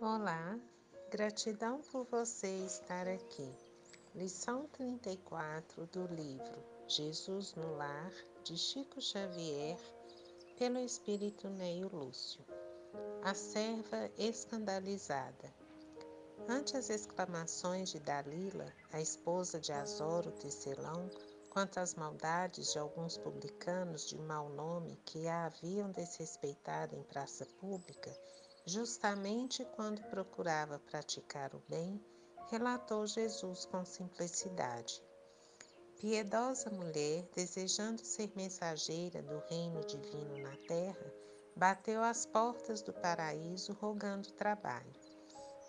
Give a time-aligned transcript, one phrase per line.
[0.00, 0.58] Olá,
[1.08, 3.48] gratidão por você estar aqui.
[4.12, 8.12] Lição 34 do livro Jesus no Lar,
[8.42, 9.78] de Chico Xavier,
[10.58, 12.44] pelo Espírito Neio Lúcio.
[13.22, 15.54] A serva escandalizada.
[16.48, 21.08] Ante as exclamações de Dalila, a esposa de Azor, o tecelão,
[21.50, 27.46] quanto às maldades de alguns publicanos de mau nome que a haviam desrespeitado em praça
[27.60, 28.10] pública,
[28.66, 32.02] justamente quando procurava praticar o bem,
[32.50, 35.02] relatou Jesus com simplicidade.
[35.98, 41.14] Piedosa mulher, desejando ser mensageira do reino divino na terra,
[41.56, 44.92] bateu às portas do paraíso rogando trabalho.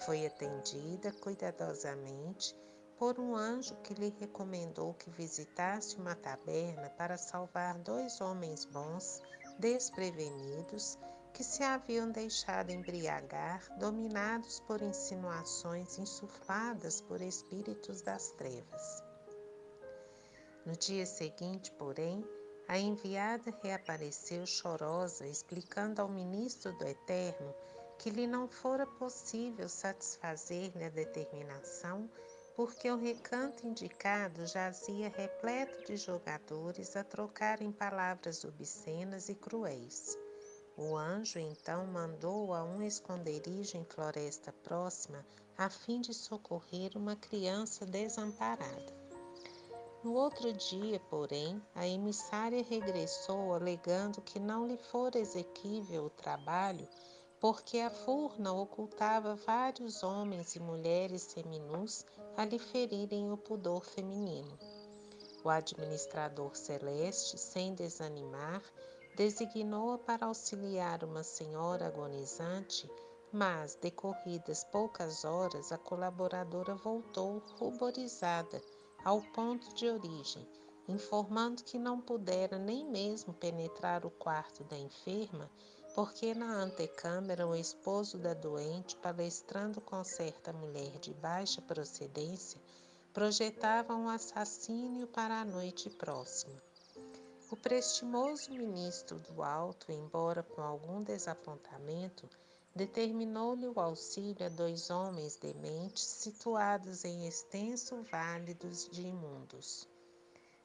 [0.06, 2.56] Foi atendida cuidadosamente
[2.98, 9.22] por um anjo que lhe recomendou que visitasse uma taberna para salvar dois homens bons,
[9.60, 10.98] desprevenidos,
[11.36, 19.04] que se haviam deixado embriagar, dominados por insinuações insufladas por espíritos das trevas.
[20.66, 22.26] No dia seguinte, porém,
[22.70, 27.54] a enviada reapareceu chorosa, explicando ao ministro do Eterno
[28.00, 32.10] que lhe não fora possível satisfazer-lhe a determinação
[32.56, 40.18] porque o recanto indicado jazia repleto de jogadores a trocarem palavras obscenas e cruéis.
[40.78, 45.26] O anjo então mandou a um esconderijo em floresta próxima
[45.58, 48.94] a fim de socorrer uma criança desamparada.
[50.04, 56.88] No outro dia, porém, a emissária regressou alegando que não lhe fora exequível o trabalho
[57.40, 64.58] porque a furna ocultava vários homens e mulheres seminus a lhe ferirem o pudor feminino.
[65.44, 68.64] O administrador celeste, sem desanimar,
[69.16, 72.90] designou-a para auxiliar uma senhora agonizante,
[73.32, 78.62] mas, decorridas poucas horas, a colaboradora voltou ruborizada
[79.04, 80.48] ao ponto de origem,
[80.88, 85.50] informando que não pudera nem mesmo penetrar o quarto da enferma
[85.96, 92.62] porque na antecâmara o esposo da doente, palestrando com certa mulher de baixa procedência,
[93.14, 96.62] projetava um assassínio para a noite próxima.
[97.52, 102.28] O prestimoso ministro do Alto, embora com algum desapontamento,
[102.76, 109.88] determinou-lhe o auxílio a dois homens dementes situados em extenso vale dos de imundos.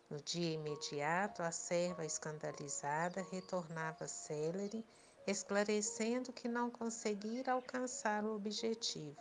[0.09, 4.83] No dia imediato, a serva escandalizada retornava célere
[5.27, 9.21] esclarecendo que não conseguira alcançar o objetivo,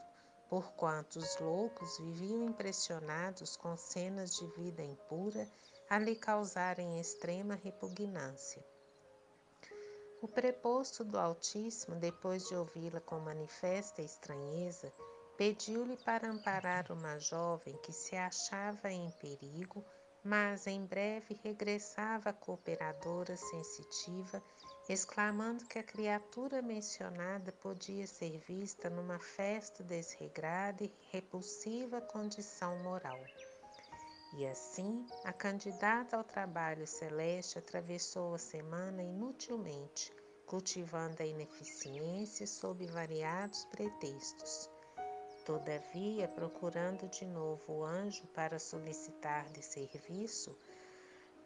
[0.50, 5.46] porquanto os loucos viviam impressionados com cenas de vida impura
[5.90, 8.64] a lhe causarem extrema repugnância.
[10.22, 14.94] O preposto do Altíssimo, depois de ouvi-la com manifesta estranheza,
[15.38, 19.84] pediu-lhe para amparar uma jovem que se achava em perigo,
[20.24, 24.44] mas em breve regressava cooperadora sensitiva
[24.90, 33.20] exclamando que a criatura mencionada podia ser vista numa festa desregrada e repulsiva condição moral.
[34.34, 40.14] E assim, a candidata ao trabalho celeste atravessou a semana inutilmente,
[40.46, 44.70] cultivando a ineficiência sob variados pretextos.
[45.46, 50.56] Todavia, procurando de novo o anjo para solicitar-lhe serviço,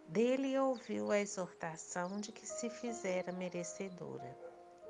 [0.09, 4.37] dele ouviu a exortação de que se fizera merecedora.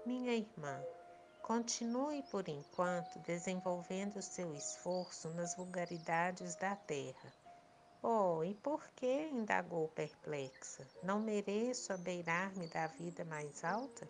[0.04, 0.84] Minha irmã,
[1.44, 7.43] continue por enquanto desenvolvendo seu esforço nas vulgaridades da terra.
[8.06, 9.30] Oh, e por que?
[9.30, 10.86] indagou perplexa.
[11.02, 14.06] Não mereço abeirar-me da vida mais alta?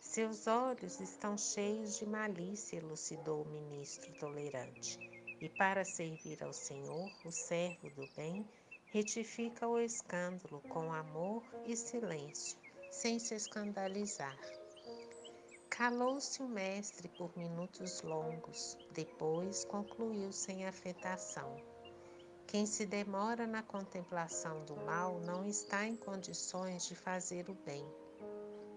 [0.00, 4.98] Seus olhos estão cheios de malícia, elucidou o ministro tolerante.
[5.40, 8.44] E para servir ao Senhor, o servo do bem,
[8.88, 12.58] retifica o escândalo com amor e silêncio,
[12.90, 14.36] sem se escandalizar.
[15.70, 21.77] Calou-se o mestre por minutos longos, depois concluiu sem afetação.
[22.48, 27.86] Quem se demora na contemplação do mal não está em condições de fazer o bem.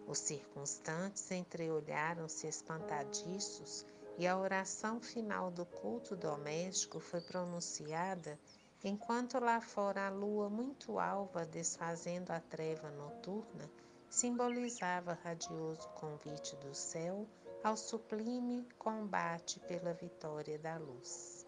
[0.06, 3.86] Os circunstantes entreolharam-se espantadiços
[4.18, 8.38] e a oração final do culto doméstico foi pronunciada
[8.84, 13.72] enquanto lá fora a lua muito alva, desfazendo a treva noturna,
[14.10, 17.26] simbolizava radioso convite do céu
[17.64, 21.41] ao sublime combate pela vitória da luz.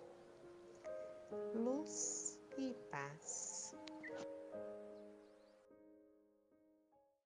[1.55, 3.52] Luz e paz.